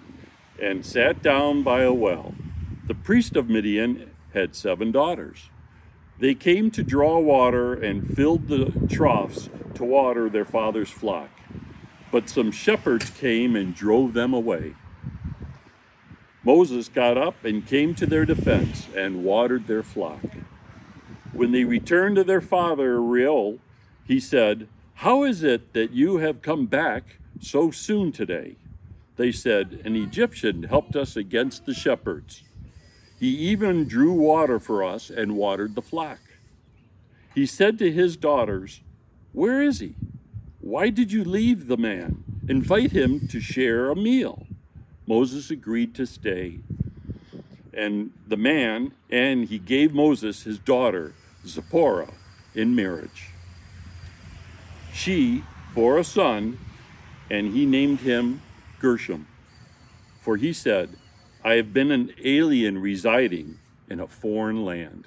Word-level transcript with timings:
and 0.61 0.85
sat 0.85 1.23
down 1.23 1.63
by 1.63 1.83
a 1.83 1.93
well. 1.93 2.35
The 2.87 2.95
priest 2.95 3.37
of 3.37 3.49
Midian 3.49 4.11
had 4.33 4.55
seven 4.55 4.93
daughters. 4.93 5.51
They 6.19 6.35
came 6.35 6.71
to 6.71 6.83
draw 6.83 7.19
water 7.19 7.75
and 7.75 8.17
filled 8.17 8.49
the 8.49 8.73
troughs 8.89 9.49
to 9.75 9.85
water 9.85 10.29
their 10.29 10.45
father's 10.45 10.91
flock. 10.91 11.31
But 12.11 12.29
some 12.29 12.53
shepherds 12.53 13.11
came 13.11 13.57
and 13.57 13.75
drove 13.75 14.13
them 14.13 14.33
away. 14.33 14.75
Moses 16.45 16.89
got 16.89 17.19
up 17.19 17.45
and 17.45 17.67
came 17.67 17.95
to 17.95 18.07
their 18.07 18.25
defense 18.25 18.87
and 18.95 19.25
watered 19.25 19.67
their 19.67 19.83
flock. 19.83 20.25
When 21.33 21.53
they 21.53 21.65
returned 21.65 22.17
to 22.17 22.25
their 22.25 22.41
father 22.41 23.01
Reuel, 23.03 23.59
he 24.07 24.21
said, 24.21 24.69
How 24.99 25.25
is 25.25 25.43
it 25.43 25.73
that 25.73 25.91
you 25.91 26.19
have 26.19 26.43
come 26.43 26.67
back 26.67 27.19
so 27.41 27.71
soon 27.71 28.13
today? 28.13 28.57
They 29.17 29.33
said, 29.33 29.81
An 29.85 29.97
Egyptian 29.97 30.65
helped 30.65 30.97
us 30.97 31.17
against 31.17 31.67
the 31.67 31.75
shepherds. 31.75 32.43
He 33.19 33.29
even 33.29 33.87
drew 33.87 34.13
water 34.13 34.59
for 34.59 34.83
us 34.83 35.11
and 35.11 35.37
watered 35.37 35.75
the 35.75 35.83
flock. 35.83 36.21
He 37.35 37.47
said 37.47 37.79
to 37.79 37.91
his 37.91 38.17
daughters, 38.17 38.81
Where 39.33 39.61
is 39.61 39.81
he? 39.81 39.95
Why 40.61 40.91
did 40.91 41.13
you 41.13 41.25
leave 41.25 41.67
the 41.67 41.77
man? 41.77 42.25
Invite 42.49 42.93
him 42.93 43.27
to 43.29 43.41
share 43.41 43.91
a 43.91 43.97
meal. 43.97 44.47
Moses 45.07 45.51
agreed 45.51 45.95
to 45.97 46.07
stay. 46.07 46.61
And 47.73 48.13
the 48.27 48.37
man, 48.37 48.93
and 49.11 49.49
he 49.49 49.59
gave 49.59 49.93
Moses 49.93 50.45
his 50.45 50.59
daughter, 50.59 51.15
Zipporah, 51.47 52.13
in 52.55 52.75
marriage. 52.75 53.34
She 54.95 55.43
bore 55.75 55.99
a 55.99 56.05
son, 56.05 56.59
and 57.29 57.53
he 57.53 57.67
named 57.67 58.01
him 58.01 58.41
Gershom. 58.81 59.27
For 60.21 60.39
he 60.39 60.53
said, 60.55 60.97
I 61.45 61.55
have 61.55 61.75
been 61.75 61.91
an 61.91 62.13
alien 62.25 62.79
residing 62.79 63.59
in 63.91 64.01
a 64.01 64.07
foreign 64.07 64.65
land. 64.65 65.07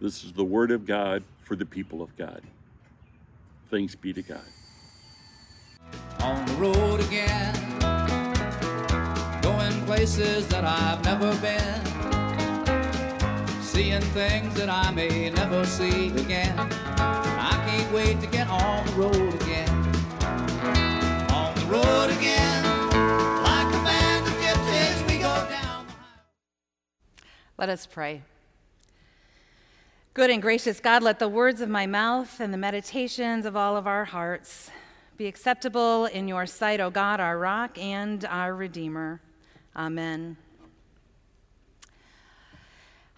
This 0.00 0.24
is 0.24 0.32
the 0.32 0.44
word 0.44 0.72
of 0.72 0.86
God 0.86 1.22
for 1.44 1.54
the 1.54 1.66
people 1.66 2.02
of 2.02 2.16
God. 2.16 2.42
Thanks 3.70 3.94
be 3.94 4.12
to 4.12 4.22
God. 4.22 4.40
On 6.20 6.44
the 6.46 6.54
road 6.54 7.00
again 7.00 7.68
places 9.88 10.46
that 10.48 10.64
I've 10.64 11.02
never 11.02 11.34
been, 11.40 11.80
seeing 13.62 14.02
things 14.12 14.54
that 14.54 14.68
I 14.68 14.90
may 14.92 15.30
never 15.30 15.64
see 15.64 16.08
again. 16.10 16.54
I 17.00 17.64
can't 17.66 17.90
wait 17.92 18.20
to 18.20 18.27
on 18.48 18.86
the 18.86 18.92
road 18.92 19.34
again. 19.42 19.68
On 21.30 21.54
the 21.54 21.66
road 21.66 22.10
again, 22.10 22.64
like 23.42 23.74
a 23.74 23.82
band 23.84 24.26
of 24.26 24.32
gypsies, 24.34 25.10
we 25.10 25.18
go 25.18 25.46
down. 25.50 25.86
Let 27.58 27.68
us 27.68 27.86
pray. 27.86 28.22
Good 30.14 30.30
and 30.30 30.42
gracious 30.42 30.80
God, 30.80 31.02
let 31.02 31.18
the 31.18 31.28
words 31.28 31.60
of 31.60 31.68
my 31.68 31.86
mouth 31.86 32.40
and 32.40 32.52
the 32.52 32.58
meditations 32.58 33.46
of 33.46 33.56
all 33.56 33.76
of 33.76 33.86
our 33.86 34.04
hearts 34.04 34.70
be 35.16 35.26
acceptable 35.26 36.06
in 36.06 36.26
your 36.26 36.46
sight, 36.46 36.80
O 36.80 36.90
God, 36.90 37.20
our 37.20 37.38
rock 37.38 37.76
and 37.78 38.24
our 38.24 38.54
Redeemer. 38.54 39.20
Amen. 39.76 40.36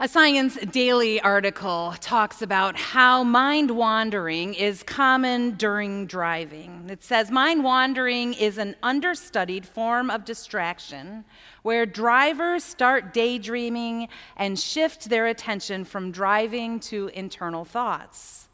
A 0.02 0.08
Science 0.08 0.56
Daily 0.56 1.20
article 1.20 1.94
talks 2.00 2.40
about 2.40 2.74
how 2.74 3.22
mind 3.22 3.70
wandering 3.70 4.54
is 4.54 4.82
common 4.82 5.56
during 5.56 6.06
driving. 6.06 6.86
It 6.88 7.04
says 7.04 7.30
mind 7.30 7.62
wandering 7.64 8.32
is 8.32 8.56
an 8.56 8.76
understudied 8.82 9.66
form 9.66 10.08
of 10.08 10.24
distraction 10.24 11.26
where 11.64 11.84
drivers 11.84 12.64
start 12.64 13.12
daydreaming 13.12 14.08
and 14.38 14.58
shift 14.58 15.10
their 15.10 15.26
attention 15.26 15.84
from 15.84 16.12
driving 16.12 16.80
to 16.80 17.08
internal 17.08 17.66
thoughts. 17.66 18.48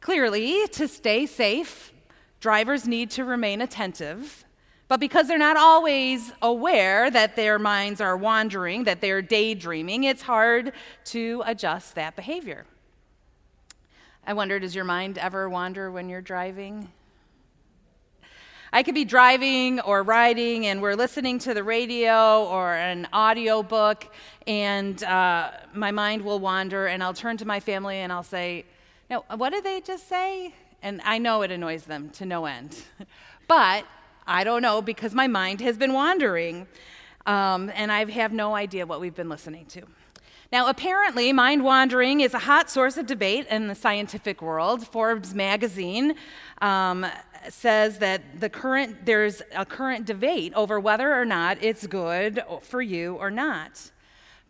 Clearly, 0.00 0.66
to 0.72 0.88
stay 0.88 1.24
safe, 1.26 1.92
drivers 2.40 2.88
need 2.88 3.10
to 3.10 3.24
remain 3.24 3.60
attentive 3.60 4.43
but 4.88 5.00
because 5.00 5.28
they're 5.28 5.38
not 5.38 5.56
always 5.56 6.32
aware 6.42 7.10
that 7.10 7.36
their 7.36 7.58
minds 7.58 8.00
are 8.00 8.16
wandering, 8.16 8.84
that 8.84 9.00
they're 9.00 9.22
daydreaming, 9.22 10.04
it's 10.04 10.22
hard 10.22 10.72
to 11.06 11.42
adjust 11.46 11.94
that 11.94 12.16
behavior. 12.16 12.66
I 14.26 14.34
wonder 14.34 14.58
does 14.58 14.74
your 14.74 14.84
mind 14.84 15.18
ever 15.18 15.48
wander 15.48 15.90
when 15.90 16.08
you're 16.08 16.20
driving? 16.20 16.90
I 18.72 18.82
could 18.82 18.96
be 18.96 19.04
driving 19.04 19.78
or 19.80 20.02
riding, 20.02 20.66
and 20.66 20.82
we're 20.82 20.96
listening 20.96 21.38
to 21.40 21.54
the 21.54 21.62
radio 21.62 22.44
or 22.46 22.74
an 22.74 23.06
audio 23.12 23.62
book, 23.62 24.12
and 24.48 25.00
uh, 25.04 25.52
my 25.72 25.92
mind 25.92 26.22
will 26.22 26.40
wander, 26.40 26.88
and 26.88 27.00
I'll 27.00 27.14
turn 27.14 27.36
to 27.36 27.44
my 27.44 27.60
family 27.60 27.98
and 27.98 28.12
I'll 28.12 28.24
say, 28.24 28.64
No, 29.08 29.24
what 29.36 29.50
did 29.50 29.62
they 29.62 29.80
just 29.80 30.08
say? 30.08 30.54
And 30.82 31.00
I 31.04 31.18
know 31.18 31.42
it 31.42 31.52
annoys 31.52 31.84
them 31.84 32.10
to 32.14 32.26
no 32.26 32.46
end. 32.46 32.82
but 33.48 33.86
I 34.26 34.44
don't 34.44 34.62
know 34.62 34.82
because 34.82 35.14
my 35.14 35.26
mind 35.26 35.60
has 35.60 35.76
been 35.76 35.92
wandering. 35.92 36.66
Um, 37.26 37.70
and 37.74 37.90
I 37.90 38.10
have 38.10 38.32
no 38.32 38.54
idea 38.54 38.84
what 38.86 39.00
we've 39.00 39.14
been 39.14 39.28
listening 39.30 39.66
to. 39.66 39.82
Now, 40.52 40.68
apparently, 40.68 41.32
mind 41.32 41.64
wandering 41.64 42.20
is 42.20 42.34
a 42.34 42.38
hot 42.38 42.70
source 42.70 42.96
of 42.96 43.06
debate 43.06 43.46
in 43.48 43.66
the 43.66 43.74
scientific 43.74 44.42
world. 44.42 44.86
Forbes 44.86 45.34
magazine 45.34 46.14
um, 46.60 47.06
says 47.48 47.98
that 47.98 48.40
the 48.40 48.48
current, 48.48 49.06
there's 49.06 49.42
a 49.54 49.64
current 49.64 50.06
debate 50.06 50.52
over 50.54 50.78
whether 50.78 51.18
or 51.18 51.24
not 51.24 51.58
it's 51.62 51.86
good 51.86 52.42
for 52.60 52.82
you 52.82 53.14
or 53.16 53.30
not. 53.30 53.90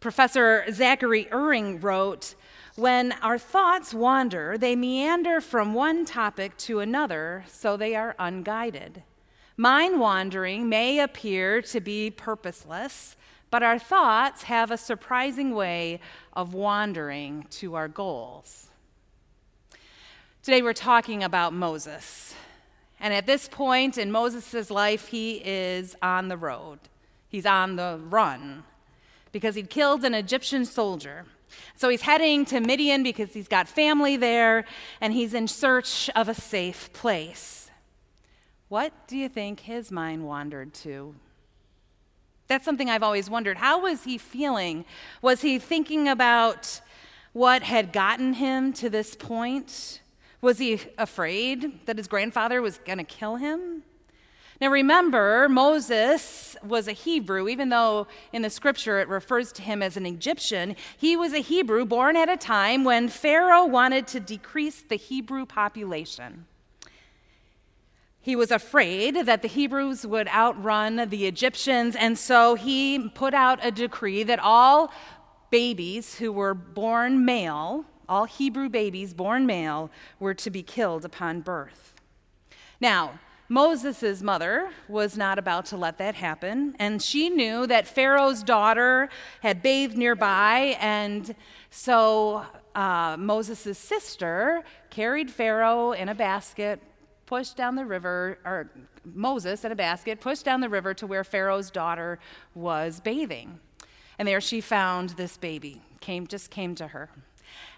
Professor 0.01 0.65
Zachary 0.71 1.29
Irving 1.31 1.81
wrote, 1.81 2.35
when 2.77 3.13
our 3.23 3.39
thoughts 3.39 3.95
wander, 3.95 4.59
they 4.59 4.75
meander 4.75 5.41
from 5.41 5.75
one 5.75 6.05
topic 6.05 6.57
to 6.59 6.81
another, 6.81 7.45
so 7.49 7.77
they 7.77 7.95
are 7.95 8.17
unguided. 8.19 9.05
Mind 9.57 10.01
wandering 10.01 10.69
may 10.69 10.99
appear 10.99 11.63
to 11.63 11.81
be 11.81 12.11
purposeless, 12.11 13.15
but 13.51 13.63
our 13.63 13.79
thoughts 13.79 14.45
have 14.45 14.73
a 14.73 14.77
surprising 14.77 15.55
way 15.55 16.01
of 16.33 16.55
wandering 16.55 17.47
to 17.51 17.77
our 17.77 17.87
goals. 17.87 18.69
Today 20.43 20.61
we're 20.61 20.73
talking 20.73 21.23
about 21.23 21.53
Moses. 21.53 22.35
And 22.99 23.15
at 23.15 23.27
this 23.27 23.49
point 23.49 23.97
in 23.97 24.11
Moses' 24.11 24.71
life, 24.71 25.09
he 25.09 25.41
is 25.45 25.95
on 26.03 26.27
the 26.29 26.37
road. 26.37 26.81
He's 27.29 27.47
on 27.47 27.77
the 27.77 28.01
run 28.03 28.65
because 29.31 29.55
he'd 29.55 29.71
killed 29.71 30.05
an 30.05 30.15
Egyptian 30.15 30.65
soldier. 30.65 31.27
So 31.77 31.89
he's 31.89 32.03
heading 32.03 32.45
to 32.47 32.59
Midian 32.59 33.05
because 33.05 33.33
he's 33.35 33.49
got 33.49 33.69
family 33.69 34.17
there 34.17 34.65
and 35.01 35.13
he's 35.13 35.33
in 35.33 35.47
search 35.47 36.11
of 36.17 36.29
a 36.29 36.35
safe 36.35 36.93
place. 36.93 37.64
What 38.75 39.07
do 39.07 39.17
you 39.17 39.29
think 39.29 39.61
his 39.61 39.93
mind 39.93 40.27
wandered 40.27 40.75
to? 40.83 41.15
That's 42.49 42.65
something 42.65 42.91
I've 42.91 43.05
always 43.05 43.31
wondered. 43.31 43.59
How 43.59 43.83
was 43.83 44.03
he 44.03 44.19
feeling? 44.19 44.85
Was 45.23 45.43
he 45.43 45.61
thinking 45.61 46.09
about 46.09 46.81
what 47.33 47.63
had 47.63 47.93
gotten 47.93 48.33
him 48.33 48.73
to 48.73 48.91
this 48.91 49.15
point? 49.15 50.01
Was 50.41 50.59
he 50.59 50.81
afraid 50.99 51.87
that 51.87 51.99
his 51.99 52.09
grandfather 52.09 52.61
was 52.61 52.79
going 52.79 52.99
to 52.99 53.05
kill 53.05 53.37
him? 53.37 53.85
Now 54.61 54.71
remember, 54.71 55.49
Moses 55.49 56.57
was 56.65 56.89
a 56.89 56.93
Hebrew, 56.93 57.49
even 57.49 57.69
though 57.69 58.09
in 58.33 58.43
the 58.43 58.51
scripture 58.51 58.99
it 58.99 59.07
refers 59.07 59.53
to 59.53 59.63
him 59.63 59.85
as 59.85 59.97
an 59.97 60.05
Egyptian. 60.05 60.75
He 60.99 61.17
was 61.17 61.33
a 61.33 61.39
Hebrew 61.39 61.85
born 61.85 62.17
at 62.17 62.29
a 62.29 62.37
time 62.37 62.83
when 62.83 63.07
Pharaoh 63.07 63.67
wanted 63.67 64.09
to 64.09 64.19
decrease 64.19 64.83
the 64.83 64.97
Hebrew 64.97 65.47
population. 65.47 66.47
He 68.25 68.37
was 68.37 68.51
afraid 68.51 69.27
that 69.27 69.43
the 69.43 69.49
Hebrews 69.49 70.07
would 70.07 70.29
outrun 70.29 71.11
the 71.11 71.27
Egyptians, 71.27 71.95
and 71.95 72.19
so 72.19 72.55
he 72.55 73.11
put 73.11 73.35
out 73.35 73.59
a 73.63 73.71
decree 73.71 74.23
that 74.23 74.39
all 74.39 74.91
babies 75.51 76.15
who 76.15 76.33
were 76.33 76.55
born 76.55 77.27
male, 77.27 77.85
all 78.09 78.25
Hebrew 78.25 78.71
babies 78.71 79.13
born 79.13 79.45
male, 79.45 79.91
were 80.19 80.33
to 80.33 80.49
be 80.49 80.63
killed 80.63 81.05
upon 81.05 81.43
birth. 81.43 81.93
Now, 82.81 83.21
Moses' 83.51 84.23
mother 84.23 84.71
was 84.89 85.19
not 85.19 85.39
about 85.39 85.67
to 85.67 85.77
let 85.77 85.99
that 85.99 86.15
happen, 86.15 86.75
and 86.79 87.03
she 87.03 87.29
knew 87.29 87.67
that 87.67 87.87
Pharaoh's 87.87 88.43
daughter 88.43 89.11
had 89.43 89.61
bathed 89.61 89.99
nearby, 89.99 90.79
and 90.81 91.35
so 91.69 92.47
uh, 92.75 93.17
Moses' 93.19 93.77
sister 93.77 94.65
carried 94.89 95.31
Pharaoh 95.31 95.93
in 95.93 96.09
a 96.09 96.15
basket, 96.15 96.81
pushed 97.27 97.57
down 97.57 97.75
the 97.77 97.85
river, 97.85 98.39
or 98.45 98.71
Moses 99.05 99.65
in 99.65 99.73
a 99.73 99.77
basket, 99.77 100.21
pushed 100.21 100.45
down 100.45 100.61
the 100.61 100.69
river 100.69 100.95
to 100.95 101.07
where 101.07 101.25
Pharaoh's 101.25 101.71
daughter 101.71 102.19
was 102.55 103.01
bathing. 103.01 103.59
And 104.19 104.29
there 104.29 104.41
she 104.41 104.61
found 104.61 105.11
this 105.11 105.37
baby, 105.37 105.83
came, 106.01 106.27
just 106.27 106.51
came 106.51 106.75
to 106.77 106.89
her. 106.89 107.11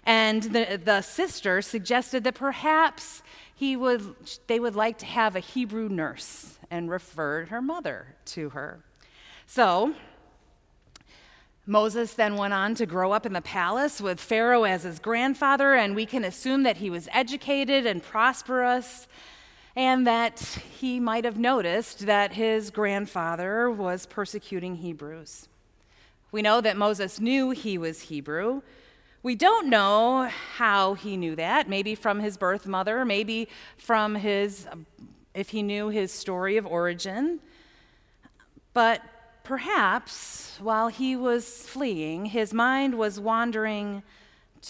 And 0.05 0.43
the, 0.43 0.79
the 0.83 1.01
sister 1.01 1.61
suggested 1.61 2.23
that 2.23 2.35
perhaps 2.35 3.23
he 3.53 3.75
would, 3.75 4.15
they 4.47 4.59
would 4.59 4.75
like 4.75 4.97
to 4.99 5.05
have 5.05 5.35
a 5.35 5.39
Hebrew 5.39 5.89
nurse 5.89 6.57
and 6.69 6.89
referred 6.89 7.49
her 7.49 7.61
mother 7.61 8.15
to 8.25 8.49
her. 8.49 8.83
So, 9.45 9.93
Moses 11.65 12.13
then 12.13 12.37
went 12.37 12.53
on 12.53 12.75
to 12.75 12.85
grow 12.85 13.11
up 13.11 13.25
in 13.25 13.33
the 13.33 13.41
palace 13.41 13.99
with 13.99 14.21
Pharaoh 14.21 14.63
as 14.63 14.83
his 14.83 14.99
grandfather, 14.99 15.73
and 15.73 15.95
we 15.95 16.05
can 16.05 16.23
assume 16.23 16.63
that 16.63 16.77
he 16.77 16.89
was 16.89 17.09
educated 17.11 17.85
and 17.85 18.01
prosperous 18.01 19.07
and 19.77 20.07
that 20.07 20.39
he 20.79 20.99
might 20.99 21.23
have 21.23 21.37
noticed 21.37 22.07
that 22.07 22.33
his 22.33 22.71
grandfather 22.71 23.69
was 23.69 24.07
persecuting 24.07 24.77
Hebrews. 24.77 25.47
We 26.31 26.41
know 26.41 26.61
that 26.61 26.75
Moses 26.75 27.19
knew 27.19 27.51
he 27.51 27.77
was 27.77 28.01
Hebrew. 28.01 28.63
We 29.21 29.35
don't 29.35 29.69
know 29.69 30.31
how 30.55 30.95
he 30.95 31.15
knew 31.15 31.35
that, 31.35 31.69
maybe 31.69 31.93
from 31.93 32.19
his 32.19 32.37
birth 32.37 32.65
mother, 32.65 33.05
maybe 33.05 33.49
from 33.77 34.15
his, 34.15 34.67
if 35.35 35.49
he 35.49 35.61
knew 35.61 35.89
his 35.89 36.11
story 36.11 36.57
of 36.57 36.65
origin. 36.65 37.39
But 38.73 39.03
perhaps 39.43 40.57
while 40.59 40.87
he 40.87 41.15
was 41.15 41.67
fleeing, 41.67 42.25
his 42.25 42.51
mind 42.51 42.97
was 42.97 43.19
wandering 43.19 44.01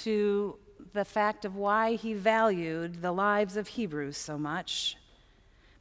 to 0.03 0.57
the 0.93 1.05
fact 1.05 1.45
of 1.45 1.55
why 1.55 1.95
he 1.95 2.13
valued 2.13 3.01
the 3.01 3.11
lives 3.11 3.57
of 3.57 3.67
Hebrews 3.67 4.17
so 4.17 4.37
much. 4.37 4.97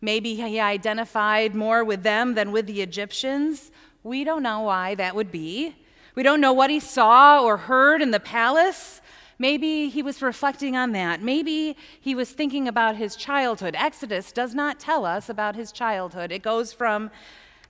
Maybe 0.00 0.34
he 0.34 0.60
identified 0.60 1.54
more 1.54 1.84
with 1.84 2.02
them 2.02 2.34
than 2.34 2.52
with 2.52 2.66
the 2.66 2.82
Egyptians. 2.82 3.70
We 4.02 4.24
don't 4.24 4.42
know 4.42 4.60
why 4.60 4.94
that 4.96 5.14
would 5.14 5.32
be. 5.32 5.74
We 6.14 6.22
don't 6.22 6.40
know 6.40 6.52
what 6.52 6.70
he 6.70 6.80
saw 6.80 7.42
or 7.42 7.56
heard 7.56 8.02
in 8.02 8.10
the 8.10 8.20
palace. 8.20 9.00
Maybe 9.38 9.88
he 9.88 10.02
was 10.02 10.22
reflecting 10.22 10.76
on 10.76 10.92
that. 10.92 11.20
Maybe 11.22 11.76
he 12.00 12.14
was 12.14 12.30
thinking 12.30 12.68
about 12.68 12.96
his 12.96 13.16
childhood. 13.16 13.74
Exodus 13.76 14.32
does 14.32 14.54
not 14.54 14.80
tell 14.80 15.04
us 15.04 15.28
about 15.28 15.56
his 15.56 15.72
childhood. 15.72 16.32
It 16.32 16.42
goes 16.42 16.72
from 16.72 17.10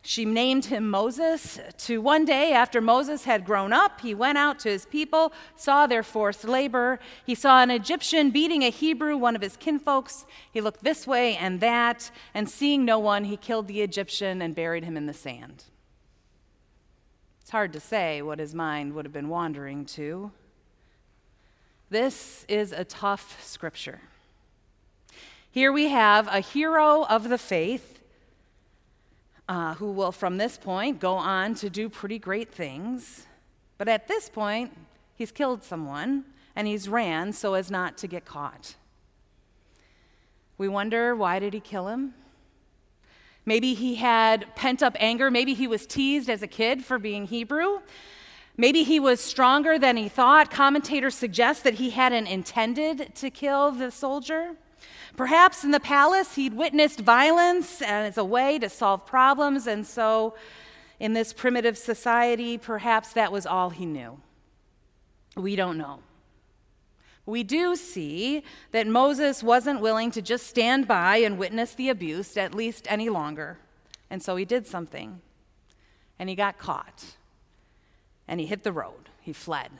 she 0.07 0.25
named 0.25 0.67
him 0.67 0.89
Moses. 0.89 1.59
To 1.79 2.01
one 2.01 2.25
day 2.25 2.53
after 2.53 2.81
Moses 2.81 3.25
had 3.25 3.45
grown 3.45 3.73
up, 3.73 4.01
he 4.01 4.15
went 4.15 4.39
out 4.39 4.61
to 4.61 4.69
his 4.69 4.87
people, 4.87 5.33
saw 5.57 5.87
their 5.87 6.05
forced 6.05 6.45
labor. 6.45 7.01
He 7.25 7.35
saw 7.35 7.61
an 7.61 7.73
Egyptian 7.73 8.31
beating 8.31 8.63
a 8.63 8.71
Hebrew, 8.71 9.17
one 9.17 9.35
of 9.35 9.43
his 9.43 9.57
kinfolks. 9.57 10.25
He 10.53 10.61
looked 10.61 10.85
this 10.85 11.09
way 11.09 11.37
and 11.37 11.61
that, 11.61 12.13
and 12.35 12.49
seeing 12.49 12.85
no 12.85 13.01
one, 13.01 13.25
he 13.25 13.37
killed 13.37 13.67
the 13.67 13.83
Egyptian 13.83 14.41
and 14.41 14.55
buried 14.55 14.85
him 14.85 14.97
in 14.97 15.07
the 15.07 15.13
sand. 15.13 15.65
It's 17.41 17.51
hard 17.51 17.73
to 17.73 17.81
say 17.81 18.23
what 18.23 18.39
his 18.39 18.55
mind 18.55 18.93
would 18.95 19.05
have 19.05 19.13
been 19.13 19.29
wandering 19.29 19.87
to. 19.87 20.31
This 21.91 22.45
is 22.49 22.71
a 22.71 22.85
tough 22.85 23.45
scripture. 23.45 24.01
Here 25.51 25.73
we 25.73 25.89
have 25.89 26.29
a 26.29 26.41
hero 26.41 27.05
of 27.05 27.29
the 27.29 27.39
faith 27.39 27.96
uh, 29.49 29.75
who 29.75 29.91
will, 29.91 30.13
from 30.13 30.37
this 30.37 30.57
point, 30.57 31.01
go 31.01 31.15
on 31.15 31.55
to 31.57 31.71
do 31.71 31.89
pretty 31.89 32.19
great 32.19 32.53
things. 32.53 33.27
But 33.79 33.89
at 33.89 34.09
this 34.09 34.29
point, 34.29 34.77
he's 35.15 35.31
killed 35.31 35.63
someone 35.63 36.25
and 36.55 36.67
he's 36.67 36.89
ran 36.89 37.33
so 37.33 37.55
as 37.55 37.71
not 37.71 37.97
to 37.99 38.07
get 38.07 38.25
caught. 38.25 38.75
We 40.59 40.69
wonder 40.69 41.15
why 41.15 41.39
did 41.39 41.53
he 41.53 41.61
kill 41.61 41.89
him? 41.89 42.15
Maybe 43.45 43.75
he 43.75 43.97
had 43.97 44.57
pent 44.57 44.83
up 44.83 44.97
anger. 44.99 45.31
Maybe 45.31 45.55
he 45.55 45.69
was 45.69 45.87
teased 45.87 46.29
as 46.29 46.43
a 46.43 46.49
kid 46.49 46.85
for 46.85 46.99
being 46.99 47.27
Hebrew. 47.27 47.81
Maybe 48.57 48.83
he 48.83 48.99
was 48.99 49.21
stronger 49.21 49.79
than 49.79 49.97
he 49.97 50.09
thought. 50.09 50.51
Commentators 50.51 51.15
suggest 51.15 51.63
that 51.65 51.75
he 51.75 51.91
hadn't 51.91 52.27
intended 52.27 53.15
to 53.17 53.31
kill 53.31 53.71
the 53.71 53.91
soldier. 53.91 54.57
Perhaps 55.17 55.65
in 55.65 55.71
the 55.71 55.81
palace, 55.81 56.35
he'd 56.35 56.55
witnessed 56.55 57.01
violence 57.01 57.81
as 57.83 58.19
a 58.19 58.25
way 58.25 58.59
to 58.59 58.69
solve 58.69 59.07
problems, 59.07 59.67
and 59.67 59.87
so 59.87 60.35
in 61.01 61.13
this 61.13 61.33
primitive 61.33 61.77
society, 61.77 62.59
perhaps 62.59 63.13
that 63.13 63.33
was 63.33 63.47
all 63.47 63.71
he 63.71 63.87
knew. 63.87 64.21
We 65.37 65.57
don't 65.57 65.79
know. 65.79 66.01
We 67.27 67.43
do 67.43 67.75
see 67.75 68.45
that 68.71 68.87
Moses 68.87 69.43
wasn't 69.43 69.81
willing 69.81 70.11
to 70.13 70.23
just 70.23 70.47
stand 70.47 70.87
by 70.87 71.17
and 71.19 71.39
witness 71.39 71.75
the 71.75 71.89
abuse, 71.89 72.37
at 72.37 72.55
least 72.55 72.87
any 72.89 73.09
longer. 73.09 73.59
And 74.09 74.23
so 74.23 74.37
he 74.37 74.45
did 74.45 74.67
something. 74.67 75.21
And 76.19 76.29
he 76.29 76.37
got 76.37 76.57
caught. 76.57 77.17
And 78.29 78.39
he 78.39 78.47
hit 78.47 78.63
the 78.63 78.73
road. 78.73 79.11
He 79.21 79.33
fled. 79.33 79.71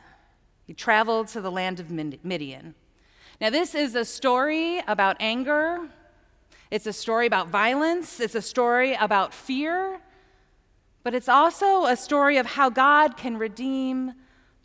He 0.67 0.75
traveled 0.75 1.29
to 1.29 1.41
the 1.41 1.51
land 1.51 1.79
of 1.79 1.91
Midian. 1.91 2.75
Now, 3.39 3.51
this 3.51 3.75
is 3.75 3.95
a 3.95 4.05
story 4.05 4.81
about 4.89 5.17
anger, 5.21 5.89
it's 6.71 6.87
a 6.87 6.93
story 6.93 7.27
about 7.27 7.49
violence, 7.49 8.19
it's 8.19 8.35
a 8.35 8.41
story 8.41 8.95
about 8.95 9.35
fear, 9.35 10.01
but 11.03 11.15
it's 11.15 11.29
also 11.29 11.85
a 11.85 11.97
story 11.97 12.39
of 12.39 12.47
how 12.47 12.71
God 12.71 13.19
can 13.19 13.37
redeem 13.37 14.15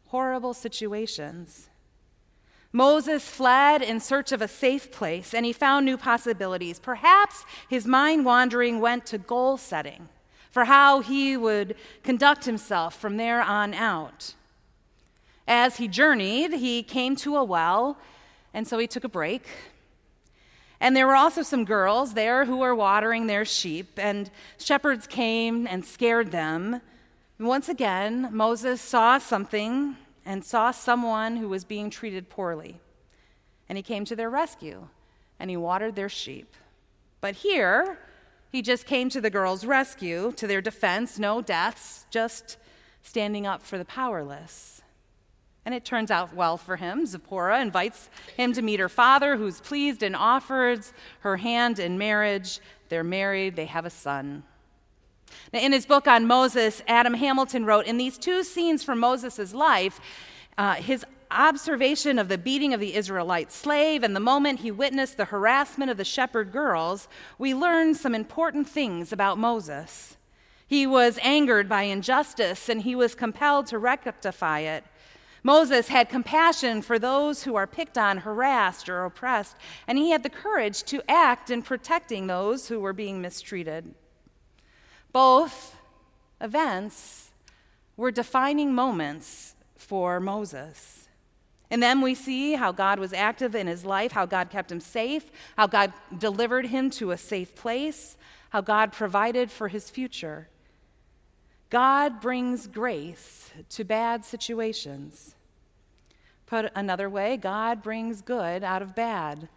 horrible 0.07 0.53
situations. 0.53 1.69
Moses 2.71 3.27
fled 3.27 3.81
in 3.81 3.99
search 3.99 4.31
of 4.31 4.41
a 4.41 4.47
safe 4.47 4.89
place 4.89 5.33
and 5.33 5.45
he 5.45 5.51
found 5.51 5.85
new 5.85 5.97
possibilities. 5.97 6.79
Perhaps 6.79 7.43
his 7.69 7.85
mind 7.85 8.23
wandering 8.23 8.79
went 8.79 9.05
to 9.07 9.17
goal 9.17 9.57
setting 9.57 10.07
for 10.49 10.63
how 10.65 11.01
he 11.01 11.35
would 11.35 11.75
conduct 12.03 12.45
himself 12.45 12.95
from 12.97 13.17
there 13.17 13.41
on 13.41 13.73
out. 13.73 14.35
As 15.45 15.77
he 15.77 15.89
journeyed, 15.89 16.53
he 16.53 16.81
came 16.81 17.17
to 17.17 17.35
a 17.35 17.43
well 17.43 17.97
and 18.53 18.67
so 18.67 18.77
he 18.77 18.87
took 18.87 19.03
a 19.03 19.09
break. 19.09 19.47
And 20.79 20.95
there 20.95 21.05
were 21.05 21.15
also 21.15 21.43
some 21.43 21.63
girls 21.63 22.13
there 22.13 22.45
who 22.45 22.57
were 22.57 22.73
watering 22.73 23.27
their 23.27 23.45
sheep, 23.45 23.97
and 23.97 24.31
shepherds 24.57 25.05
came 25.05 25.67
and 25.67 25.85
scared 25.85 26.31
them. 26.31 26.81
Once 27.39 27.69
again, 27.69 28.29
Moses 28.31 28.81
saw 28.81 29.17
something 29.17 29.95
and 30.25 30.43
saw 30.43 30.71
someone 30.71 31.37
who 31.37 31.49
was 31.49 31.63
being 31.63 31.89
treated 31.89 32.29
poorly. 32.29 32.79
And 33.69 33.77
he 33.77 33.83
came 33.83 34.05
to 34.05 34.15
their 34.15 34.29
rescue 34.29 34.87
and 35.39 35.49
he 35.49 35.57
watered 35.57 35.95
their 35.95 36.09
sheep. 36.09 36.55
But 37.19 37.35
here, 37.35 37.97
he 38.51 38.61
just 38.61 38.85
came 38.85 39.09
to 39.09 39.21
the 39.21 39.29
girls' 39.29 39.65
rescue, 39.65 40.33
to 40.33 40.45
their 40.45 40.61
defense, 40.61 41.17
no 41.17 41.41
deaths, 41.41 42.05
just 42.11 42.57
standing 43.01 43.47
up 43.47 43.61
for 43.61 43.77
the 43.77 43.85
powerless. 43.85 44.80
And 45.65 45.75
it 45.75 45.85
turns 45.85 46.09
out 46.09 46.33
well 46.33 46.57
for 46.57 46.77
him. 46.77 47.05
Zipporah 47.05 47.61
invites 47.61 48.09
him 48.35 48.53
to 48.53 48.61
meet 48.61 48.79
her 48.79 48.89
father, 48.89 49.37
who's 49.37 49.61
pleased 49.61 50.01
and 50.01 50.15
offers 50.15 50.91
her 51.19 51.37
hand 51.37 51.77
in 51.77 51.97
marriage. 51.97 52.59
They're 52.89 53.03
married, 53.03 53.55
they 53.55 53.65
have 53.65 53.85
a 53.85 53.91
son. 53.91 54.43
Now, 55.53 55.59
in 55.59 55.71
his 55.71 55.85
book 55.85 56.07
on 56.07 56.25
Moses, 56.25 56.81
Adam 56.87 57.13
Hamilton 57.13 57.65
wrote 57.65 57.85
In 57.85 57.97
these 57.97 58.17
two 58.17 58.43
scenes 58.43 58.83
from 58.83 58.99
Moses' 58.99 59.53
life, 59.53 59.99
uh, 60.57 60.75
his 60.75 61.05
observation 61.31 62.19
of 62.19 62.27
the 62.27 62.37
beating 62.37 62.73
of 62.73 62.79
the 62.79 62.95
Israelite 62.95 63.51
slave 63.51 64.03
and 64.03 64.15
the 64.15 64.19
moment 64.19 64.59
he 64.59 64.71
witnessed 64.71 65.17
the 65.17 65.25
harassment 65.25 65.89
of 65.89 65.97
the 65.97 66.03
shepherd 66.03 66.51
girls, 66.51 67.07
we 67.37 67.53
learn 67.53 67.95
some 67.95 68.13
important 68.13 68.67
things 68.67 69.13
about 69.13 69.37
Moses. 69.37 70.17
He 70.67 70.85
was 70.85 71.19
angered 71.21 71.67
by 71.69 71.83
injustice 71.83 72.69
and 72.69 72.81
he 72.81 72.95
was 72.95 73.15
compelled 73.15 73.67
to 73.67 73.79
rectify 73.79 74.59
it. 74.59 74.83
Moses 75.43 75.87
had 75.87 76.09
compassion 76.09 76.81
for 76.81 76.99
those 76.99 77.43
who 77.43 77.55
are 77.55 77.65
picked 77.65 77.97
on, 77.97 78.19
harassed, 78.19 78.87
or 78.87 79.05
oppressed, 79.05 79.55
and 79.87 79.97
he 79.97 80.11
had 80.11 80.23
the 80.23 80.29
courage 80.29 80.83
to 80.83 81.01
act 81.09 81.49
in 81.49 81.61
protecting 81.63 82.27
those 82.27 82.67
who 82.67 82.79
were 82.79 82.93
being 82.93 83.21
mistreated. 83.21 83.95
Both 85.11 85.75
events 86.39 87.31
were 87.97 88.11
defining 88.11 88.73
moments 88.73 89.55
for 89.75 90.19
Moses. 90.19 91.07
In 91.71 91.79
them, 91.79 92.01
we 92.01 92.13
see 92.15 92.53
how 92.53 92.71
God 92.71 92.99
was 92.99 93.13
active 93.13 93.55
in 93.55 93.65
his 93.65 93.85
life, 93.85 94.11
how 94.11 94.25
God 94.25 94.49
kept 94.49 94.71
him 94.71 94.79
safe, 94.79 95.31
how 95.57 95.67
God 95.67 95.93
delivered 96.17 96.67
him 96.67 96.89
to 96.91 97.11
a 97.11 97.17
safe 97.17 97.55
place, 97.55 98.17
how 98.49 98.61
God 98.61 98.91
provided 98.91 99.49
for 99.49 99.69
his 99.69 99.89
future. 99.89 100.49
God 101.71 102.19
brings 102.19 102.67
grace 102.67 103.49
to 103.69 103.85
bad 103.85 104.25
situations. 104.25 105.35
Put 106.45 106.69
another 106.75 107.09
way, 107.09 107.37
God 107.37 107.81
brings 107.81 108.21
good 108.21 108.61
out 108.61 108.81
of 108.81 108.93
bad. 108.93 109.47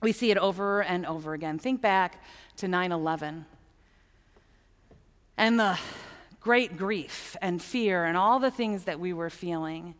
We 0.00 0.12
see 0.12 0.30
it 0.30 0.38
over 0.38 0.82
and 0.82 1.04
over 1.04 1.34
again. 1.34 1.58
Think 1.58 1.82
back 1.82 2.24
to 2.56 2.68
9 2.68 2.90
11 2.90 3.44
and 5.36 5.60
the 5.60 5.78
great 6.40 6.78
grief 6.78 7.36
and 7.42 7.60
fear 7.60 8.04
and 8.04 8.16
all 8.16 8.38
the 8.38 8.50
things 8.50 8.84
that 8.84 8.98
we 8.98 9.12
were 9.12 9.30
feeling. 9.30 9.94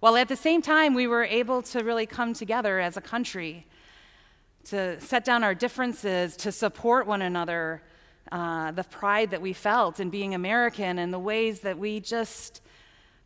While 0.00 0.16
at 0.16 0.26
the 0.26 0.36
same 0.36 0.60
time, 0.60 0.92
we 0.92 1.06
were 1.06 1.24
able 1.24 1.62
to 1.62 1.84
really 1.84 2.06
come 2.06 2.34
together 2.34 2.80
as 2.80 2.96
a 2.96 3.00
country 3.00 3.64
to 4.64 5.00
set 5.00 5.24
down 5.24 5.44
our 5.44 5.54
differences, 5.54 6.36
to 6.38 6.50
support 6.50 7.06
one 7.06 7.22
another, 7.22 7.82
uh, 8.32 8.72
the 8.72 8.84
pride 8.84 9.30
that 9.30 9.40
we 9.40 9.52
felt 9.52 10.00
in 10.00 10.10
being 10.10 10.34
American, 10.34 10.98
and 10.98 11.12
the 11.12 11.18
ways 11.18 11.60
that 11.60 11.78
we 11.78 12.00
just, 12.00 12.60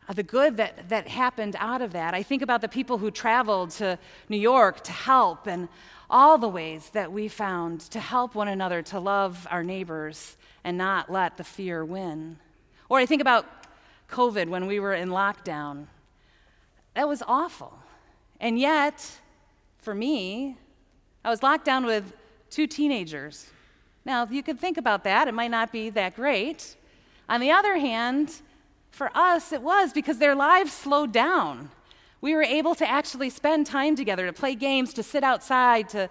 uh, 0.07 0.13
the 0.13 0.23
good 0.23 0.57
that, 0.57 0.89
that 0.89 1.07
happened 1.07 1.55
out 1.59 1.81
of 1.81 1.93
that. 1.93 2.13
I 2.13 2.23
think 2.23 2.41
about 2.41 2.61
the 2.61 2.69
people 2.69 2.97
who 2.97 3.11
traveled 3.11 3.71
to 3.71 3.97
New 4.29 4.37
York 4.37 4.83
to 4.83 4.91
help, 4.91 5.47
and 5.47 5.67
all 6.09 6.37
the 6.37 6.47
ways 6.47 6.89
that 6.91 7.11
we 7.11 7.27
found 7.27 7.81
to 7.81 7.99
help 7.99 8.35
one 8.35 8.47
another, 8.47 8.81
to 8.83 8.99
love 8.99 9.47
our 9.49 9.63
neighbors, 9.63 10.37
and 10.63 10.77
not 10.77 11.11
let 11.11 11.37
the 11.37 11.43
fear 11.43 11.83
win. 11.83 12.37
Or 12.89 12.99
I 12.99 13.05
think 13.05 13.21
about 13.21 13.45
COVID 14.09 14.47
when 14.47 14.67
we 14.67 14.79
were 14.79 14.93
in 14.93 15.09
lockdown. 15.09 15.87
That 16.93 17.07
was 17.07 17.23
awful. 17.27 17.79
And 18.39 18.59
yet, 18.59 19.19
for 19.79 19.95
me, 19.95 20.57
I 21.25 21.29
was 21.29 21.41
locked 21.41 21.65
down 21.65 21.85
with 21.85 22.13
two 22.49 22.67
teenagers 22.67 23.49
now, 24.05 24.27
you 24.29 24.43
could 24.43 24.59
think 24.59 24.77
about 24.77 25.03
that. 25.05 25.27
It 25.27 25.33
might 25.33 25.51
not 25.51 25.71
be 25.71 25.89
that 25.91 26.15
great. 26.15 26.75
On 27.29 27.39
the 27.39 27.51
other 27.51 27.77
hand, 27.77 28.41
for 28.91 29.09
us, 29.15 29.53
it 29.53 29.61
was 29.61 29.93
because 29.93 30.17
their 30.17 30.35
lives 30.35 30.73
slowed 30.73 31.11
down. 31.13 31.71
We 32.19 32.35
were 32.35 32.43
able 32.43 32.75
to 32.75 32.89
actually 32.89 33.29
spend 33.29 33.65
time 33.65 33.95
together, 33.95 34.25
to 34.25 34.33
play 34.33 34.55
games, 34.55 34.93
to 34.93 35.03
sit 35.03 35.23
outside, 35.23 35.89
to, 35.89 36.09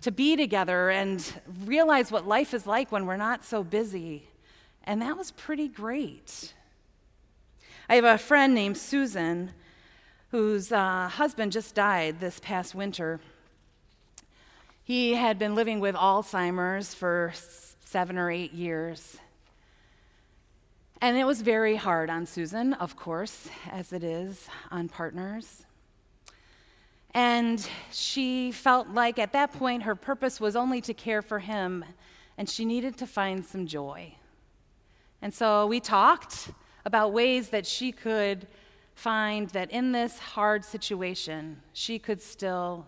to 0.00 0.10
be 0.10 0.36
together, 0.36 0.90
and 0.90 1.24
realize 1.64 2.10
what 2.10 2.26
life 2.26 2.54
is 2.54 2.66
like 2.66 2.90
when 2.90 3.06
we're 3.06 3.16
not 3.16 3.44
so 3.44 3.62
busy. 3.62 4.28
And 4.84 5.00
that 5.02 5.16
was 5.16 5.30
pretty 5.30 5.68
great. 5.68 6.54
I 7.88 7.96
have 7.96 8.04
a 8.04 8.18
friend 8.18 8.54
named 8.54 8.78
Susan 8.78 9.50
whose 10.30 10.72
uh, 10.72 11.08
husband 11.08 11.52
just 11.52 11.74
died 11.74 12.20
this 12.20 12.40
past 12.40 12.74
winter. 12.74 13.20
He 14.86 15.14
had 15.14 15.38
been 15.38 15.54
living 15.54 15.80
with 15.80 15.94
Alzheimer's 15.94 16.92
for 16.92 17.32
seven 17.86 18.18
or 18.18 18.30
eight 18.30 18.52
years. 18.52 19.16
And 21.00 21.16
it 21.16 21.24
was 21.24 21.40
very 21.40 21.76
hard 21.76 22.10
on 22.10 22.26
Susan, 22.26 22.74
of 22.74 22.94
course, 22.94 23.48
as 23.70 23.94
it 23.94 24.04
is 24.04 24.46
on 24.70 24.90
partners. 24.90 25.64
And 27.14 27.66
she 27.90 28.52
felt 28.52 28.88
like 28.88 29.18
at 29.18 29.32
that 29.32 29.54
point 29.54 29.84
her 29.84 29.94
purpose 29.94 30.38
was 30.38 30.54
only 30.54 30.82
to 30.82 30.92
care 30.92 31.22
for 31.22 31.38
him, 31.38 31.86
and 32.36 32.46
she 32.46 32.66
needed 32.66 32.98
to 32.98 33.06
find 33.06 33.42
some 33.42 33.66
joy. 33.66 34.14
And 35.22 35.32
so 35.32 35.66
we 35.66 35.80
talked 35.80 36.50
about 36.84 37.14
ways 37.14 37.48
that 37.48 37.66
she 37.66 37.90
could 37.90 38.46
find 38.94 39.48
that 39.50 39.70
in 39.70 39.92
this 39.92 40.18
hard 40.18 40.62
situation, 40.62 41.62
she 41.72 41.98
could 41.98 42.20
still 42.20 42.86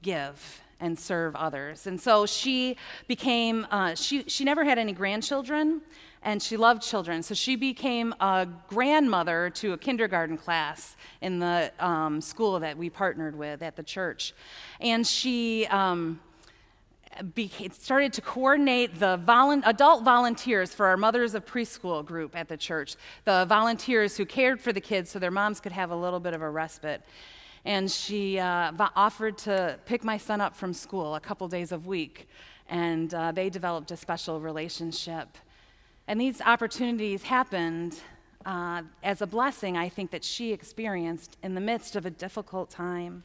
give 0.00 0.60
and 0.80 0.98
serve 0.98 1.34
others. 1.36 1.86
And 1.86 2.00
so 2.00 2.26
she 2.26 2.76
became, 3.06 3.66
uh, 3.70 3.94
she, 3.94 4.24
she 4.24 4.44
never 4.44 4.64
had 4.64 4.78
any 4.78 4.92
grandchildren, 4.92 5.80
and 6.22 6.42
she 6.42 6.56
loved 6.56 6.82
children. 6.82 7.22
So 7.22 7.34
she 7.34 7.56
became 7.56 8.14
a 8.20 8.48
grandmother 8.68 9.50
to 9.50 9.72
a 9.74 9.78
kindergarten 9.78 10.38
class 10.38 10.96
in 11.20 11.38
the 11.38 11.72
um, 11.78 12.20
school 12.20 12.60
that 12.60 12.76
we 12.76 12.90
partnered 12.90 13.36
with 13.36 13.62
at 13.62 13.76
the 13.76 13.82
church. 13.82 14.34
And 14.80 15.06
she, 15.06 15.66
um, 15.66 16.20
started 17.72 18.12
to 18.12 18.20
coordinate 18.20 18.98
the 18.98 19.18
volu- 19.18 19.62
adult 19.64 20.02
volunteers 20.02 20.74
for 20.74 20.86
our 20.86 20.96
Mothers 20.96 21.34
of 21.34 21.46
Preschool 21.46 22.04
group 22.04 22.34
at 22.34 22.48
the 22.48 22.56
church, 22.56 22.96
the 23.24 23.44
volunteers 23.44 24.16
who 24.16 24.26
cared 24.26 24.60
for 24.60 24.72
the 24.72 24.80
kids 24.80 25.10
so 25.10 25.18
their 25.18 25.30
moms 25.30 25.60
could 25.60 25.72
have 25.72 25.90
a 25.90 25.96
little 25.96 26.20
bit 26.20 26.34
of 26.34 26.42
a 26.42 26.50
respite 26.50 27.02
and 27.64 27.90
she 27.90 28.38
uh, 28.38 28.72
offered 28.94 29.38
to 29.38 29.78
pick 29.86 30.04
my 30.04 30.18
son 30.18 30.40
up 30.40 30.54
from 30.54 30.74
school 30.74 31.14
a 31.14 31.20
couple 31.20 31.48
days 31.48 31.72
a 31.72 31.78
week. 31.78 32.28
And 32.68 33.12
uh, 33.12 33.32
they 33.32 33.50
developed 33.50 33.90
a 33.90 33.96
special 33.96 34.40
relationship. 34.40 35.36
And 36.06 36.20
these 36.20 36.40
opportunities 36.40 37.22
happened 37.22 37.98
uh, 38.44 38.82
as 39.02 39.22
a 39.22 39.26
blessing, 39.26 39.76
I 39.76 39.88
think, 39.88 40.10
that 40.10 40.24
she 40.24 40.52
experienced 40.52 41.38
in 41.42 41.54
the 41.54 41.60
midst 41.60 41.96
of 41.96 42.04
a 42.04 42.10
difficult 42.10 42.70
time. 42.70 43.24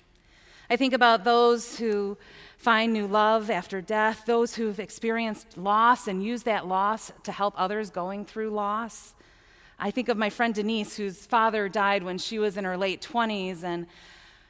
I 0.70 0.76
think 0.76 0.94
about 0.94 1.24
those 1.24 1.78
who 1.78 2.18
find 2.58 2.94
new 2.94 3.08
love 3.08 3.50
after 3.50 3.82
death, 3.82 4.24
those 4.26 4.56
who've 4.56 4.80
experienced 4.80 5.58
loss 5.58 6.08
and 6.08 6.24
use 6.24 6.44
that 6.44 6.68
loss 6.68 7.12
to 7.24 7.32
help 7.32 7.56
others 7.58 7.90
going 7.90 8.24
through 8.24 8.52
loss. 8.52 9.16
I 9.80 9.92
think 9.92 10.10
of 10.10 10.18
my 10.18 10.30
friend 10.30 10.54
Denise, 10.54 10.96
whose 10.96 11.26
father 11.26 11.70
died 11.70 12.04
when 12.04 12.18
she 12.18 12.38
was 12.38 12.56
in 12.56 12.66
her 12.66 12.78
late 12.78 13.02
20s, 13.02 13.64
and 13.64 13.88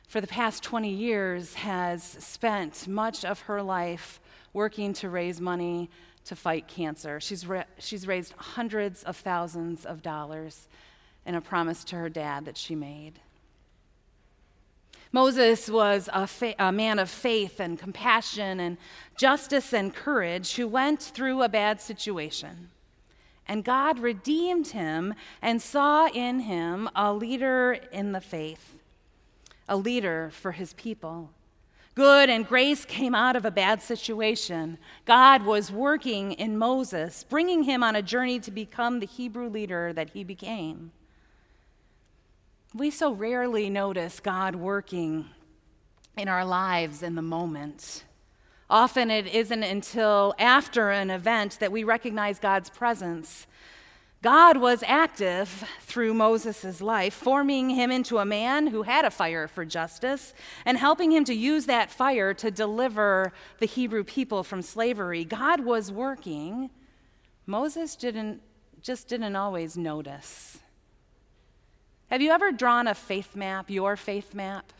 for 0.09 0.19
the 0.19 0.27
past 0.27 0.63
20 0.63 0.89
years, 0.89 1.53
has 1.53 2.03
spent 2.03 2.87
much 2.87 3.23
of 3.23 3.41
her 3.41 3.61
life 3.61 4.19
working 4.53 4.91
to 4.91 5.07
raise 5.07 5.39
money 5.39 5.87
to 6.25 6.35
fight 6.35 6.67
cancer. 6.67 7.19
She's, 7.19 7.45
ra- 7.45 7.65
she's 7.77 8.07
raised 8.07 8.33
hundreds 8.35 9.03
of 9.03 9.15
thousands 9.15 9.85
of 9.85 10.01
dollars 10.01 10.67
in 11.27 11.35
a 11.35 11.41
promise 11.41 11.83
to 11.85 11.95
her 11.95 12.09
dad 12.09 12.45
that 12.45 12.57
she 12.57 12.73
made. 12.73 13.19
Moses 15.11 15.69
was 15.69 16.09
a, 16.11 16.25
fa- 16.25 16.55
a, 16.57 16.71
man 16.71 16.97
of 16.97 17.09
faith 17.09 17.59
and 17.59 17.77
compassion 17.77 18.59
and 18.59 18.77
justice 19.15 19.73
and 19.73 19.93
courage 19.93 20.55
who 20.55 20.67
went 20.67 21.01
through 21.01 21.43
a 21.43 21.49
bad 21.49 21.81
situation. 21.81 22.69
And 23.47 23.63
God 23.63 23.99
redeemed 23.99 24.69
him 24.69 25.13
and 25.39 25.61
saw 25.61 26.07
in 26.07 26.41
him 26.41 26.89
a 26.95 27.13
leader 27.13 27.77
in 27.91 28.11
the 28.11 28.21
faith 28.21 28.78
a 29.69 29.77
leader 29.77 30.29
for 30.33 30.51
his 30.51 30.73
people. 30.73 31.31
Good 31.95 32.29
and 32.29 32.47
grace 32.47 32.85
came 32.85 33.15
out 33.15 33.35
of 33.35 33.45
a 33.45 33.51
bad 33.51 33.81
situation. 33.81 34.77
God 35.05 35.43
was 35.43 35.71
working 35.71 36.33
in 36.33 36.57
Moses, 36.57 37.23
bringing 37.23 37.63
him 37.63 37.83
on 37.83 37.95
a 37.95 38.01
journey 38.01 38.39
to 38.39 38.51
become 38.51 38.99
the 38.99 39.05
Hebrew 39.05 39.49
leader 39.49 39.93
that 39.93 40.11
he 40.11 40.23
became. 40.23 40.91
We 42.73 42.91
so 42.91 43.11
rarely 43.11 43.69
notice 43.69 44.19
God 44.19 44.55
working 44.55 45.25
in 46.17 46.27
our 46.27 46.45
lives 46.45 47.01
in 47.01 47.15
the 47.15 47.21
moment. 47.21 48.03
Often 48.69 49.09
it 49.09 49.27
isn't 49.27 49.63
until 49.63 50.35
after 50.37 50.91
an 50.91 51.09
event 51.09 51.57
that 51.59 51.71
we 51.71 51.83
recognize 51.83 52.39
God's 52.39 52.69
presence 52.69 53.47
God 54.21 54.57
was 54.57 54.83
active 54.85 55.63
through 55.81 56.13
Moses' 56.13 56.81
life, 56.81 57.13
forming 57.13 57.69
him 57.69 57.89
into 57.89 58.17
a 58.17 58.25
man 58.25 58.67
who 58.67 58.83
had 58.83 59.05
a 59.05 59.11
fire 59.11 59.47
for 59.47 59.63
justice 59.63 60.33
and 60.65 60.77
helping 60.77 61.11
him 61.11 61.23
to 61.23 61.33
use 61.33 61.67
that 61.67 61.89
fire 61.89 62.33
to 62.33 62.51
deliver 62.51 63.31
the 63.59 63.65
Hebrew 63.65 64.03
people 64.03 64.43
from 64.43 64.61
slavery. 64.61 65.23
God 65.23 65.61
was 65.61 65.89
working. 65.89 66.69
Moses 67.45 67.95
didn't, 67.95 68.41
just 68.81 69.07
didn't 69.07 69.37
always 69.37 69.77
notice. 69.77 70.59
Have 72.07 72.21
you 72.21 72.31
ever 72.31 72.51
drawn 72.51 72.87
a 72.87 72.95
faith 72.95 73.37
map, 73.37 73.69
your 73.69 73.95
faith 73.95 74.33
map? 74.33 74.73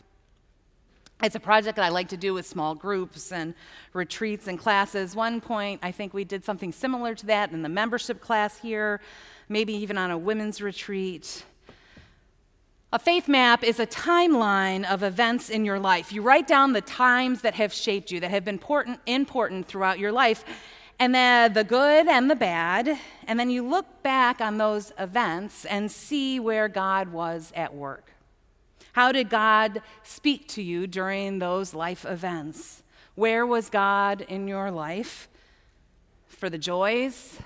It's 1.22 1.34
a 1.34 1.40
project 1.40 1.76
that 1.76 1.84
I 1.84 1.90
like 1.90 2.08
to 2.08 2.16
do 2.16 2.32
with 2.32 2.46
small 2.46 2.74
groups 2.74 3.30
and 3.30 3.54
retreats 3.92 4.48
and 4.48 4.58
classes. 4.58 5.14
One 5.14 5.42
point, 5.42 5.80
I 5.82 5.92
think 5.92 6.14
we 6.14 6.24
did 6.24 6.46
something 6.46 6.72
similar 6.72 7.14
to 7.14 7.26
that 7.26 7.52
in 7.52 7.60
the 7.60 7.68
membership 7.68 8.22
class 8.22 8.58
here, 8.58 9.02
maybe 9.46 9.74
even 9.74 9.98
on 9.98 10.10
a 10.10 10.16
women's 10.16 10.62
retreat. 10.62 11.44
A 12.92 12.98
faith 12.98 13.28
map 13.28 13.62
is 13.62 13.78
a 13.78 13.86
timeline 13.86 14.90
of 14.90 15.02
events 15.02 15.50
in 15.50 15.66
your 15.66 15.78
life. 15.78 16.10
You 16.10 16.22
write 16.22 16.48
down 16.48 16.72
the 16.72 16.80
times 16.80 17.42
that 17.42 17.54
have 17.54 17.72
shaped 17.72 18.10
you, 18.10 18.18
that 18.20 18.30
have 18.30 18.46
been 18.46 18.54
important, 18.54 18.98
important 19.04 19.66
throughout 19.66 19.98
your 19.98 20.12
life, 20.12 20.42
and 20.98 21.14
then 21.14 21.52
the 21.52 21.64
good 21.64 22.08
and 22.08 22.30
the 22.30 22.34
bad, 22.34 22.98
and 23.26 23.38
then 23.38 23.50
you 23.50 23.66
look 23.68 24.02
back 24.02 24.40
on 24.40 24.56
those 24.56 24.90
events 24.98 25.66
and 25.66 25.92
see 25.92 26.40
where 26.40 26.66
God 26.66 27.12
was 27.12 27.52
at 27.54 27.74
work. 27.74 28.10
How 28.92 29.12
did 29.12 29.30
God 29.30 29.82
speak 30.02 30.48
to 30.48 30.62
you 30.62 30.86
during 30.86 31.38
those 31.38 31.74
life 31.74 32.04
events? 32.04 32.82
Where 33.14 33.46
was 33.46 33.70
God 33.70 34.22
in 34.22 34.48
your 34.48 34.70
life? 34.70 35.28
For 36.26 36.48
the 36.50 36.58
joys, 36.58 37.38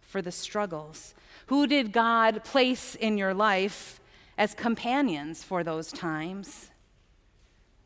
for 0.00 0.20
the 0.20 0.32
struggles? 0.32 1.14
Who 1.46 1.66
did 1.66 1.92
God 1.92 2.44
place 2.44 2.94
in 2.94 3.18
your 3.18 3.34
life 3.34 4.00
as 4.36 4.54
companions 4.54 5.42
for 5.42 5.62
those 5.62 5.92
times? 5.92 6.70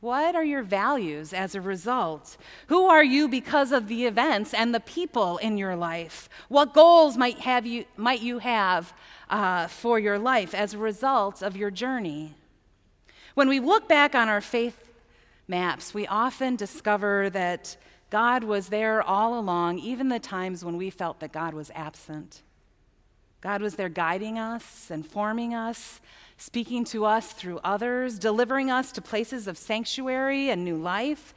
What 0.00 0.34
are 0.34 0.44
your 0.44 0.62
values 0.62 1.34
as 1.34 1.54
a 1.54 1.60
result? 1.60 2.38
Who 2.68 2.86
are 2.86 3.04
you 3.04 3.28
because 3.28 3.70
of 3.70 3.86
the 3.86 4.06
events 4.06 4.54
and 4.54 4.74
the 4.74 4.80
people 4.80 5.36
in 5.38 5.58
your 5.58 5.76
life? 5.76 6.30
What 6.48 6.72
goals 6.72 7.18
might, 7.18 7.40
have 7.40 7.66
you, 7.66 7.84
might 7.98 8.22
you 8.22 8.38
have 8.38 8.94
uh, 9.28 9.66
for 9.66 9.98
your 9.98 10.18
life 10.18 10.54
as 10.54 10.72
a 10.72 10.78
result 10.78 11.42
of 11.42 11.54
your 11.54 11.70
journey? 11.70 12.34
When 13.34 13.48
we 13.48 13.60
look 13.60 13.88
back 13.88 14.14
on 14.14 14.28
our 14.28 14.40
faith 14.40 14.90
maps, 15.46 15.94
we 15.94 16.06
often 16.06 16.56
discover 16.56 17.30
that 17.30 17.76
God 18.10 18.42
was 18.44 18.68
there 18.68 19.02
all 19.02 19.38
along, 19.38 19.78
even 19.78 20.08
the 20.08 20.18
times 20.18 20.64
when 20.64 20.76
we 20.76 20.90
felt 20.90 21.20
that 21.20 21.32
God 21.32 21.54
was 21.54 21.70
absent. 21.74 22.42
God 23.40 23.62
was 23.62 23.76
there 23.76 23.88
guiding 23.88 24.38
us, 24.38 24.90
informing 24.90 25.54
us, 25.54 26.00
speaking 26.36 26.84
to 26.86 27.04
us 27.04 27.32
through 27.32 27.60
others, 27.64 28.18
delivering 28.18 28.70
us 28.70 28.92
to 28.92 29.00
places 29.00 29.46
of 29.46 29.56
sanctuary 29.56 30.50
and 30.50 30.64
new 30.64 30.76
life. 30.76 31.34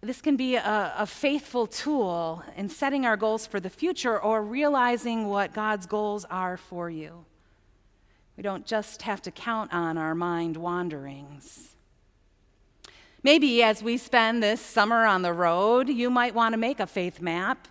This 0.00 0.20
can 0.20 0.36
be 0.36 0.56
a, 0.56 0.94
a, 0.98 1.06
faithful 1.06 1.68
tool 1.68 2.42
in 2.56 2.68
setting 2.68 3.06
our 3.06 3.16
goals 3.16 3.46
for 3.46 3.60
the 3.60 3.70
future 3.70 4.18
or 4.18 4.42
realizing 4.42 5.28
what 5.28 5.54
God's 5.54 5.86
goals 5.86 6.24
are 6.24 6.56
for 6.56 6.90
you. 6.90 7.24
We 8.42 8.48
don't 8.48 8.66
just 8.66 9.02
have 9.02 9.22
to 9.22 9.30
count 9.30 9.72
on 9.72 9.96
our 9.96 10.16
mind 10.16 10.56
wanderings. 10.56 11.76
Maybe 13.22 13.62
as 13.62 13.84
we 13.84 13.96
spend 13.96 14.42
this 14.42 14.60
summer 14.60 15.04
on 15.04 15.22
the 15.22 15.32
road, 15.32 15.88
you 15.88 16.10
might 16.10 16.34
want 16.34 16.52
to 16.52 16.56
make 16.56 16.80
a 16.80 16.86
faith 16.88 17.20
map. 17.20 17.68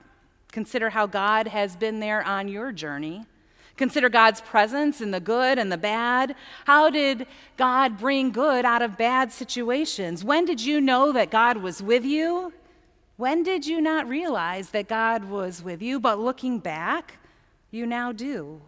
Consider 0.49 0.91
how 0.91 1.07
God 1.07 1.47
has 1.49 1.75
been 1.75 1.99
there 1.99 2.23
on 2.23 2.47
your 2.47 2.71
journey. 2.71 3.25
Consider 3.75 4.07
God's 4.07 4.39
presence 4.39 5.01
in 5.01 5.11
the 5.11 5.19
good 5.19 5.59
and 5.59 5.69
the 5.69 5.77
bad. 5.77 6.37
How 6.63 6.89
did 6.89 7.27
God 7.57 7.97
bring 7.97 8.31
good 8.31 8.63
out 8.63 8.81
of 8.81 8.97
bad 8.97 9.33
situations? 9.33 10.23
When 10.23 10.45
did 10.45 10.61
you 10.61 10.79
know 10.79 11.11
that 11.11 11.29
God 11.29 11.57
was 11.57 11.83
with 11.83 12.05
you? 12.05 12.53
When 13.17 13.43
did 13.43 13.67
you 13.67 13.81
not 13.81 14.07
realize 14.07 14.69
that 14.69 14.87
God 14.87 15.25
was 15.25 15.61
with 15.61 15.81
you? 15.81 15.99
But 15.99 16.17
looking 16.17 16.59
back, 16.59 17.17
you 17.71 17.85
now 17.85 18.13
do. 18.13 18.61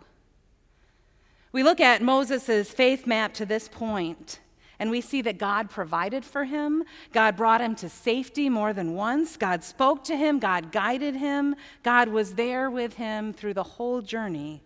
We 1.54 1.62
look 1.62 1.80
at 1.80 2.02
Moses' 2.02 2.72
faith 2.72 3.06
map 3.06 3.36
to 3.36 3.46
this 3.46 3.68
point, 3.68 4.40
and 4.80 4.90
we 4.90 5.02
see 5.02 5.22
that 5.22 5.38
God 5.38 5.70
provided 5.70 6.26
for 6.26 6.46
him. 6.46 6.84
God 7.12 7.38
brought 7.38 7.62
him 7.62 7.76
to 7.76 7.90
safety 7.90 8.50
more 8.50 8.74
than 8.74 8.96
once. 8.96 9.38
God 9.38 9.64
spoke 9.64 10.04
to 10.06 10.18
him. 10.18 10.40
God 10.40 10.72
guided 10.72 11.16
him. 11.16 11.56
God 11.84 12.10
was 12.10 12.34
there 12.34 12.72
with 12.72 12.96
him 12.96 13.34
through 13.34 13.54
the 13.54 13.62
whole 13.64 14.02
journey, 14.02 14.64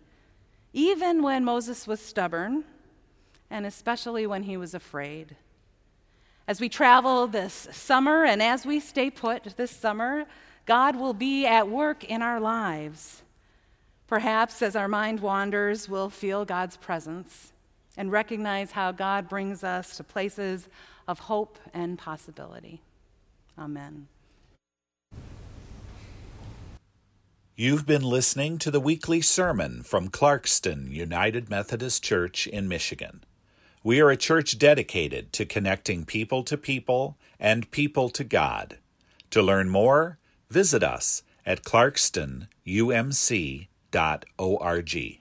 even 0.72 1.22
when 1.22 1.44
Moses 1.44 1.86
was 1.86 2.00
stubborn, 2.00 2.64
and 3.50 3.66
especially 3.66 4.26
when 4.26 4.44
he 4.44 4.56
was 4.56 4.72
afraid. 4.72 5.36
As 6.46 6.58
we 6.58 6.70
travel 6.70 7.26
this 7.26 7.68
summer 7.70 8.24
and 8.24 8.42
as 8.42 8.64
we 8.64 8.80
stay 8.80 9.10
put 9.10 9.44
this 9.58 9.70
summer, 9.70 10.24
God 10.64 10.96
will 10.96 11.12
be 11.12 11.46
at 11.46 11.68
work 11.68 12.02
in 12.02 12.22
our 12.22 12.40
lives. 12.40 13.22
Perhaps 14.08 14.62
as 14.62 14.74
our 14.74 14.88
mind 14.88 15.20
wanders, 15.20 15.86
we'll 15.86 16.08
feel 16.08 16.46
God's 16.46 16.78
presence 16.78 17.52
and 17.94 18.10
recognize 18.10 18.72
how 18.72 18.90
God 18.90 19.28
brings 19.28 19.62
us 19.62 19.98
to 19.98 20.04
places 20.04 20.66
of 21.06 21.18
hope 21.18 21.58
and 21.74 21.98
possibility. 21.98 22.80
Amen. 23.58 24.08
You've 27.54 27.84
been 27.84 28.02
listening 28.02 28.56
to 28.58 28.70
the 28.70 28.80
weekly 28.80 29.20
sermon 29.20 29.82
from 29.82 30.08
Clarkston 30.08 30.90
United 30.90 31.50
Methodist 31.50 32.02
Church 32.02 32.46
in 32.46 32.66
Michigan. 32.66 33.24
We 33.82 34.00
are 34.00 34.10
a 34.10 34.16
church 34.16 34.58
dedicated 34.58 35.34
to 35.34 35.44
connecting 35.44 36.06
people 36.06 36.44
to 36.44 36.56
people 36.56 37.18
and 37.38 37.70
people 37.70 38.08
to 38.10 38.24
God. 38.24 38.78
To 39.32 39.42
learn 39.42 39.68
more, 39.68 40.18
visit 40.48 40.82
us 40.82 41.22
at 41.44 41.62
clarkstonumc.com 41.62 43.68
dot 43.90 44.24
O 44.38 44.56
R 44.58 44.82
G. 44.82 45.20